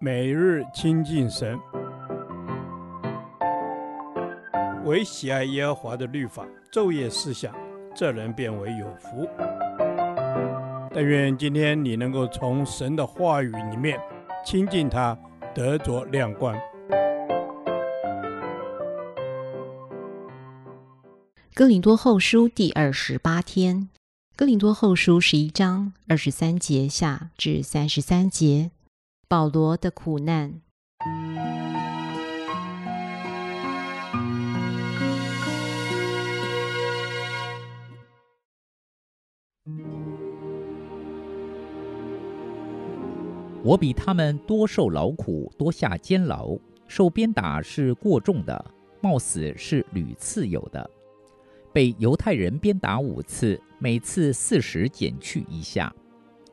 [0.00, 1.58] 每日亲近神，
[4.84, 7.54] 唯喜爱耶和华的律法，昼夜思想，
[7.94, 9.28] 这人便为有福。
[10.92, 13.98] 但愿今天你能够从神的话语里面
[14.44, 15.18] 亲近他，
[15.54, 16.56] 得着亮光。
[21.54, 23.88] 哥林多后书第二十八天，
[24.36, 28.70] 哥林多后书十一章二十三节下至三十三节。
[29.34, 30.60] 保罗的苦难。
[43.64, 46.56] 我比他们多受劳苦，多下监牢，
[46.86, 48.64] 受鞭打是过重的，
[49.00, 50.88] 冒死是屡次有的。
[51.72, 55.92] 被犹太人鞭打五次，每次四十减去一下；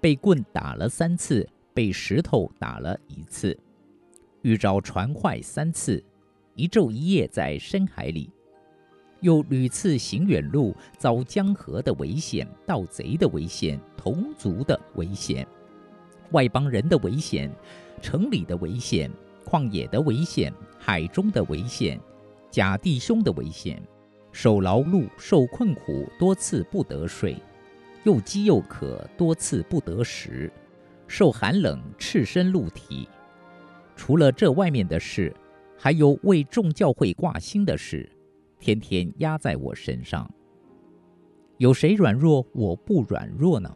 [0.00, 1.48] 被棍打了三次。
[1.74, 3.58] 被石头打了一次，
[4.42, 6.02] 遇着船坏三次，
[6.54, 8.30] 一昼一夜在深海里，
[9.20, 15.44] 又屡次行远路，遭江河的危险、盗贼的危险、同族的危险、
[16.30, 17.50] 外邦人的危险、
[18.00, 19.10] 城里的危险、
[19.44, 22.00] 旷野的危险、海中的危险、
[22.52, 23.82] 假弟兄的危险，
[24.30, 27.36] 受劳碌、受困苦，多次不得睡，
[28.04, 30.52] 又饥又渴，多次不得食。
[31.06, 33.08] 受寒冷、赤身露体，
[33.94, 35.34] 除了这外面的事，
[35.78, 38.10] 还有为众教会挂心的事，
[38.58, 40.28] 天天压在我身上。
[41.58, 43.72] 有谁软弱，我不软弱呢？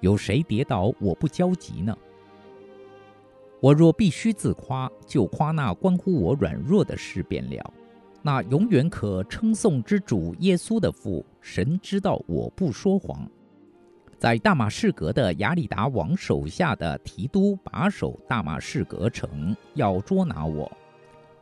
[0.00, 1.96] 有谁跌倒，我不焦急呢？
[3.60, 7.74] 我若必须自夸，就夸那关乎我软弱的事便了。
[8.22, 13.26] 那永远可称颂之主耶稣的父，神知道我不说谎。
[14.20, 20.70] 在大马士革的亚里达王手下的提督把守大马士革城，要捉拿我，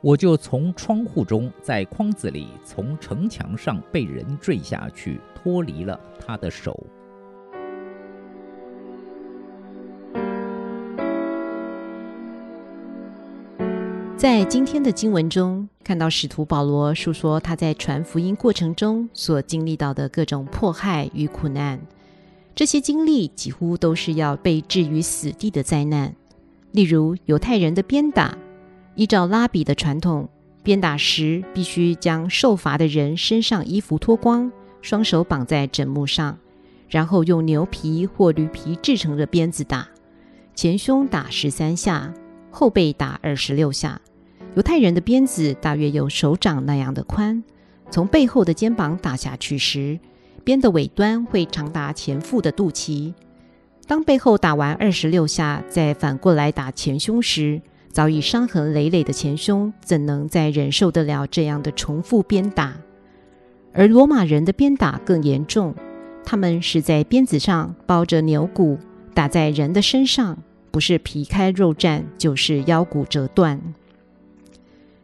[0.01, 6.87] 我就从窗户中，在筐子里，从城墙上被人坠下去，脱离了他的手。
[14.17, 21.81] 在今天的经文中，看到使徒保罗述说他在传福音过程中所经历到的各种迫害与苦难。
[22.59, 26.13] 这些经历几乎都是要被置于死地的灾难，
[26.73, 28.37] 例如犹太人的鞭打。
[28.97, 30.29] 依照拉比的传统，
[30.65, 34.51] 鞭打时必须将受罚的人身上衣服脱光，
[34.83, 36.37] 双手绑在枕木上，
[36.89, 39.87] 然后用牛皮或驴皮制成的鞭子打，
[40.57, 42.13] 前胸打十三下，
[42.51, 44.01] 后背打二十六下。
[44.57, 47.41] 犹太人的鞭子大约有手掌那样的宽，
[47.89, 50.01] 从背后的肩膀打下去时，
[50.45, 53.13] 鞭的尾端会长达前腹的肚脐。
[53.87, 57.61] 当背后打完二十六下，再反过来打前胸时，
[57.91, 62.77] 早已伤痕累累的前胸怎能再忍受得了这样的重复鞭打？
[63.73, 65.75] 而罗马人的鞭打更严重，
[66.25, 68.79] 他们是在鞭子上包着牛骨，
[69.15, 70.39] 打在人的身上，
[70.71, 73.75] 不是皮开肉绽，就是腰骨折断。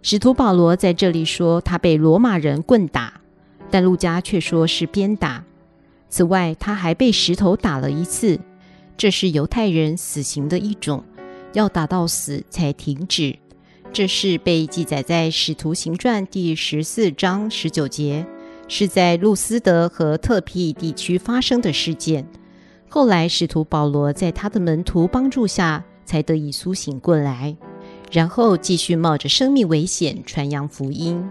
[0.02, 3.22] 使徒保罗在这里说，他被罗马人棍打。
[3.74, 5.44] 但路加却说是鞭打。
[6.08, 8.38] 此外，他还被石头打了一次，
[8.96, 11.02] 这是犹太人死刑的一种，
[11.54, 13.36] 要打到死才停止。
[13.92, 18.24] 这是被记载在《使徒行传》第十四章十九节，
[18.68, 22.24] 是在路斯德和特庇地区发生的事件。
[22.88, 27.56] 后来，使徒保罗在他的门徒帮助下，才得以苏醒过来，
[28.12, 31.28] 然后继续冒着生命危险传扬福音。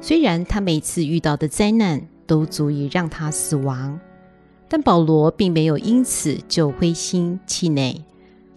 [0.00, 3.98] 虽然他每次遇到的灾难都足以让他死亡，
[4.68, 8.04] 但保罗并没有因此就灰心气馁，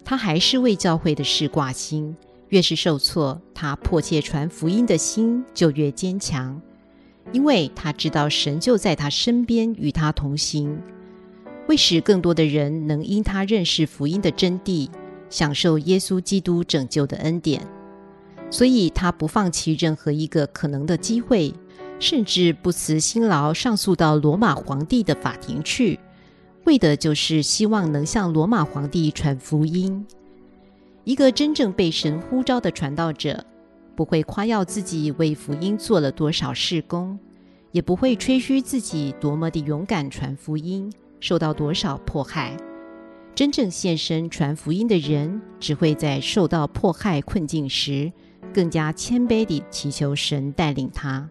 [0.04, 2.16] 他还是为教会的事挂心。
[2.50, 6.60] 越是受挫，他迫切传福音的心就越坚强，
[7.32, 10.78] 因为他知道神就在他身边与他同行，
[11.66, 14.90] 为使更多的人能因他认识福音的真谛，
[15.30, 17.66] 享受耶稣基督拯救的恩典。
[18.52, 21.54] 所以他不放弃任何一个可能的机会，
[21.98, 25.98] 甚至不辞辛劳上诉到罗马皇帝的法庭去，
[26.64, 30.06] 为的就是希望能向罗马皇帝传福音。
[31.04, 33.42] 一个真正被神呼召的传道者，
[33.96, 37.18] 不会夸耀自己为福音做了多少事工，
[37.70, 42.54] 也不会吹嘘自己多么的勇敢传福音，受到多少迫害。
[43.34, 48.12] 真正献身传福音的人，只会在受到迫害困境时，
[48.52, 51.28] 更加谦卑地祈求神带领他，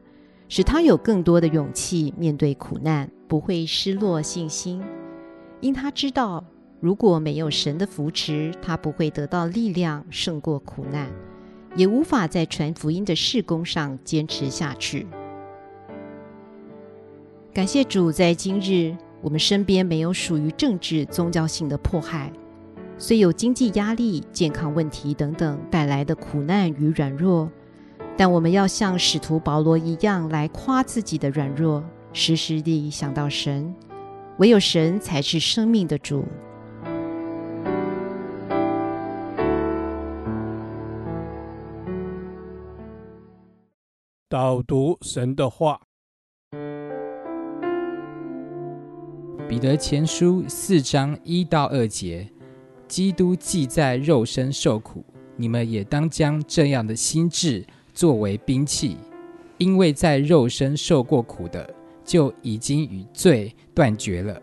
[0.50, 4.84] 使他有更多的勇气面对苦难，不会失落信心，
[5.62, 6.44] 因他知道
[6.82, 11.10] 如果没有神的扶持，他不会得到力量胜过苦难，
[11.76, 15.08] 也无法在传福音的事工上坚持下去。
[17.54, 22.32] 感谢主，在今日我们身边没有属于政治宗教性的迫害，
[23.04, 27.50] 虽有经济压力、健康问题等等带来的苦难与软弱，
[28.16, 31.84] 但我们要像使徒保罗一样来夸自己的软弱，
[32.14, 33.74] 时时地想到神，
[34.38, 36.24] 唯有神才是生命的主。
[44.30, 45.82] 导读神的话，
[49.50, 52.32] 彼得前书四章一到二节：
[52.92, 55.02] 基督既在肉身受苦，
[55.38, 58.98] 你们也当将这样的心志作为兵器，
[59.58, 61.74] 因为在肉身受过苦的，
[62.04, 64.42] 就已经与罪断绝了。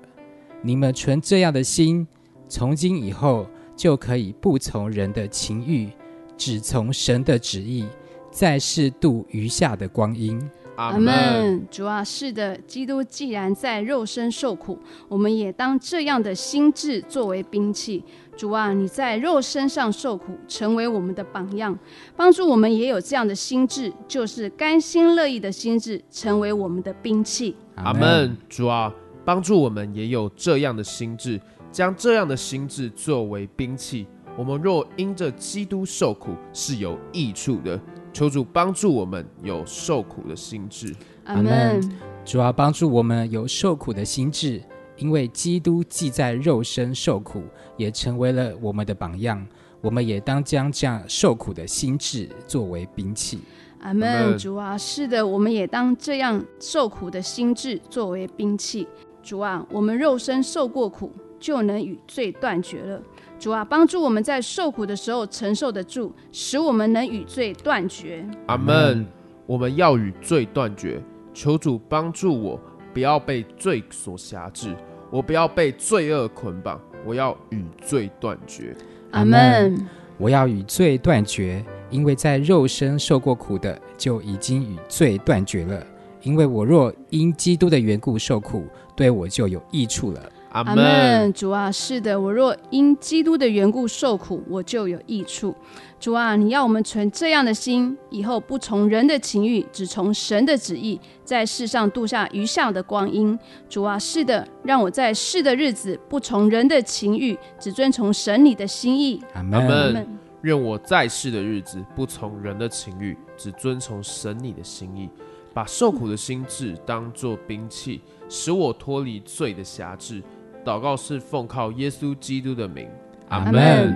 [0.62, 2.08] 你们存这样的心，
[2.48, 3.46] 从今以后
[3.76, 5.90] 就可以不从人的情欲，
[6.38, 7.84] 只从神的旨意。
[8.30, 10.40] 在世度余下的光阴，
[10.78, 11.66] 阿门。
[11.68, 14.78] 主啊，是的，基督既然在肉身受苦，
[15.08, 18.04] 我们也当这样的心智作为兵器。
[18.36, 21.76] 主啊，你在肉身上受苦，成为我们的榜样，
[22.16, 27.56] 帮助我们也有这样的心智，就是甘心乐意的心智，成为我们的兵器。
[27.74, 28.36] 阿门。
[28.48, 28.94] 主啊，
[29.24, 31.40] 帮助我们也有这样的心智，
[31.72, 34.06] 将这样的心智作为兵器。
[34.36, 37.80] 我们若因着基督受苦，是有益处的。
[38.12, 40.94] 求主帮助我们有受苦的心智，
[41.24, 41.80] 阿门。
[42.24, 44.62] 主要帮助我们有受苦的心智，
[44.96, 47.42] 因为基督既在肉身受苦，
[47.76, 49.46] 也成为了我们的榜样。
[49.80, 53.38] 我们也当将这样受苦的心智作为兵器，
[53.80, 54.36] 阿门。
[54.36, 58.88] 主啊，是的，我们也当这样受苦的心智作为兵器。
[59.22, 63.00] 主啊，我们肉身受过苦，就能与罪断绝了。
[63.38, 68.26] 主啊，帮助我们在受苦的时候承受得住，使我们能与罪断绝。
[68.46, 69.06] 阿门。
[69.46, 71.00] 我们要与罪断绝，
[71.32, 72.60] 求主帮助我，
[72.92, 74.76] 不要被罪所辖制，
[75.10, 78.76] 我不要被罪恶捆绑，我要与罪断绝。
[79.12, 79.88] 阿门。
[80.18, 85.80] 我要与罪断绝，因为在肉身受过苦的，就已经与罪断绝了。
[86.22, 90.20] 因为我若因基督的缘故受苦，对我就有益处了。
[90.50, 95.54] 阿门，主啊，是的，我若因基督的缘故受苦，我就有益处。
[96.00, 103.38] 主啊，你要我们存这样的心，以后不从人的情欲，只从神的旨意，在世上度下余下的光阴。
[103.68, 109.22] 主啊，是的，让我在世的日子不从人的情欲，只遵从神你的心意。
[109.34, 110.18] 阿门。
[110.42, 115.10] 愿我在世的日子不从人的情欲，只遵从神你的心意，
[115.52, 120.22] 把受苦的心智当作兵器，使我脱离罪的辖制。
[120.64, 122.88] 祷告是奉靠耶稣基督的名，
[123.28, 123.94] 阿门。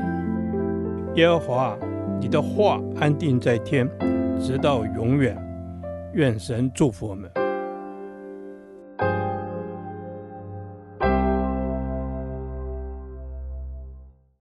[1.16, 1.76] 耶和华，
[2.20, 3.88] 你的话安定在天，
[4.40, 5.36] 直到永远。
[6.14, 7.30] 愿神祝福我们。